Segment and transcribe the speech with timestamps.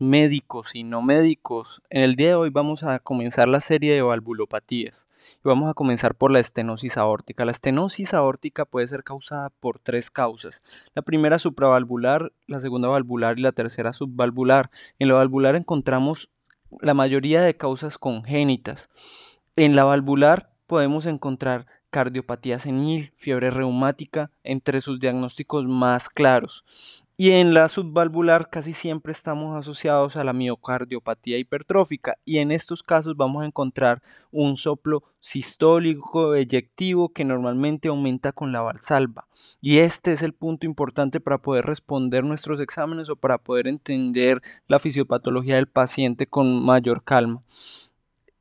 [0.00, 4.02] médicos y no médicos, en el día de hoy vamos a comenzar la serie de
[4.02, 5.06] valvulopatías
[5.44, 7.44] vamos a comenzar por la estenosis aórtica.
[7.44, 10.62] La estenosis aórtica puede ser causada por tres causas.
[10.94, 14.70] La primera supravalvular, la segunda valvular y la tercera subvalvular.
[14.98, 16.30] En la valvular encontramos
[16.80, 18.88] la mayoría de causas congénitas.
[19.56, 26.64] En la valvular podemos encontrar cardiopatía senil, fiebre reumática, entre sus diagnósticos más claros.
[27.18, 32.82] Y en la subvalvular casi siempre estamos asociados a la miocardiopatía hipertrófica y en estos
[32.82, 39.28] casos vamos a encontrar un soplo sistólico eyectivo que normalmente aumenta con la valsalva.
[39.62, 44.42] Y este es el punto importante para poder responder nuestros exámenes o para poder entender
[44.68, 47.42] la fisiopatología del paciente con mayor calma.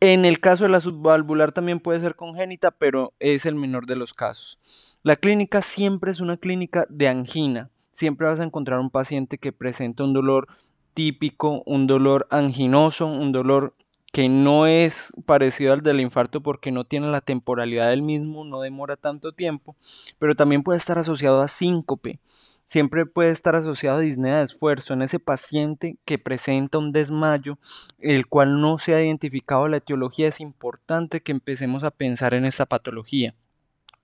[0.00, 3.96] En el caso de la subvalvular también puede ser congénita, pero es el menor de
[3.96, 4.58] los casos.
[5.02, 9.50] La clínica siempre es una clínica de angina siempre vas a encontrar un paciente que
[9.50, 10.46] presenta un dolor
[10.94, 13.74] típico, un dolor anginoso, un dolor
[14.12, 18.60] que no es parecido al del infarto porque no tiene la temporalidad del mismo, no
[18.60, 19.74] demora tanto tiempo,
[20.20, 22.20] pero también puede estar asociado a síncope.
[22.64, 27.58] Siempre puede estar asociado a disnea de esfuerzo en ese paciente que presenta un desmayo,
[27.98, 30.28] el cual no se ha identificado la etiología.
[30.28, 33.34] Es importante que empecemos a pensar en esta patología.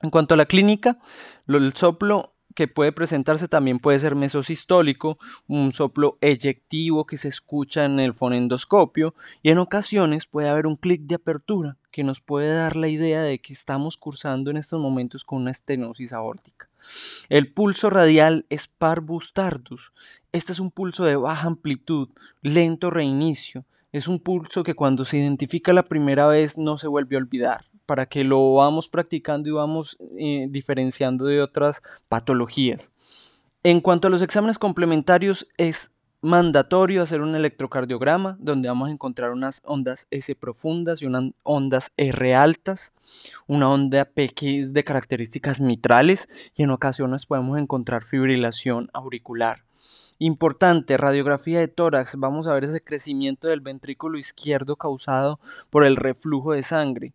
[0.01, 0.99] En cuanto a la clínica,
[1.47, 7.85] el soplo que puede presentarse también puede ser mesosistólico, un soplo eyectivo que se escucha
[7.85, 12.55] en el fonendoscopio y en ocasiones puede haber un clic de apertura que nos puede
[12.55, 16.69] dar la idea de que estamos cursando en estos momentos con una estenosis aórtica.
[17.29, 19.93] El pulso radial es parvus tardus.
[20.33, 22.09] Este es un pulso de baja amplitud,
[22.43, 23.65] lento reinicio.
[23.93, 27.65] Es un pulso que cuando se identifica la primera vez no se vuelve a olvidar
[27.87, 32.93] para que lo vamos practicando y vamos eh, diferenciando de otras patologías.
[33.63, 35.91] En cuanto a los exámenes complementarios, es
[36.25, 41.93] mandatorio hacer un electrocardiograma donde vamos a encontrar unas ondas S profundas y unas ondas
[41.99, 42.95] R altas,
[43.47, 49.65] una onda P que es de características mitrales y en ocasiones podemos encontrar fibrilación auricular.
[50.19, 55.97] Importante, radiografía de tórax, vamos a ver ese crecimiento del ventrículo izquierdo causado por el
[55.97, 57.13] reflujo de sangre.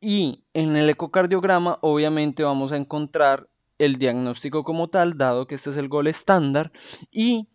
[0.00, 3.48] Y en el ecocardiograma obviamente vamos a encontrar
[3.78, 6.72] el diagnóstico como tal, dado que este es el gol estándar,
[7.10, 7.48] y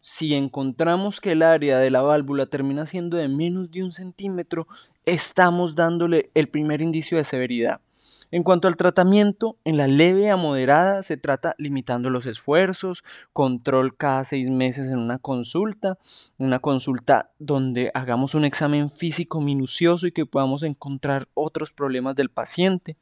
[0.00, 4.68] si encontramos que el área de la válvula termina siendo de menos de un centímetro,
[5.06, 7.80] estamos dándole el primer indicio de severidad.
[8.34, 13.96] En cuanto al tratamiento, en la leve a moderada se trata limitando los esfuerzos, control
[13.96, 15.98] cada seis meses en una consulta,
[16.36, 22.28] una consulta donde hagamos un examen físico minucioso y que podamos encontrar otros problemas del
[22.28, 22.96] paciente.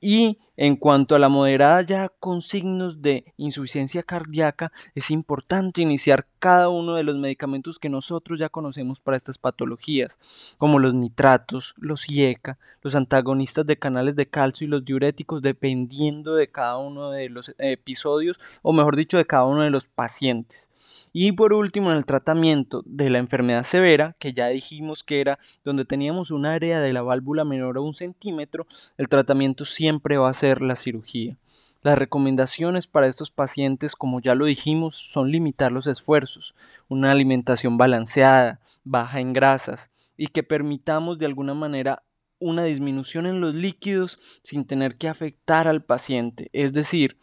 [0.00, 6.26] Y en cuanto a la moderada ya con signos de insuficiencia cardíaca, es importante iniciar
[6.38, 11.74] cada uno de los medicamentos que nosotros ya conocemos para estas patologías, como los nitratos,
[11.78, 17.10] los IECA, los antagonistas de canales de calcio y los diuréticos dependiendo de cada uno
[17.10, 20.70] de los episodios o mejor dicho de cada uno de los pacientes.
[21.12, 25.38] Y por último, en el tratamiento de la enfermedad severa, que ya dijimos que era
[25.64, 28.66] donde teníamos un área de la válvula menor a un centímetro,
[28.98, 31.38] el tratamiento siempre va a ser la cirugía.
[31.82, 36.54] Las recomendaciones para estos pacientes, como ya lo dijimos, son limitar los esfuerzos,
[36.88, 42.02] una alimentación balanceada, baja en grasas y que permitamos de alguna manera
[42.38, 47.18] una disminución en los líquidos sin tener que afectar al paciente, es decir,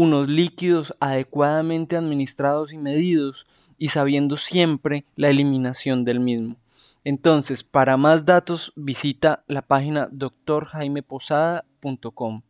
[0.00, 3.46] unos líquidos adecuadamente administrados y medidos
[3.76, 6.56] y sabiendo siempre la eliminación del mismo.
[7.04, 12.40] Entonces, para más datos visita la página doctorjaimeposada.com.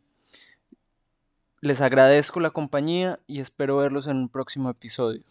[1.59, 5.25] Les agradezco la compañía y espero verlos en un próximo episodio.